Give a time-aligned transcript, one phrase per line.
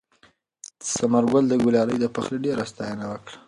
[0.93, 3.35] ثمرګل د ګلالۍ د پخلي ډېره ستاینه وکړه.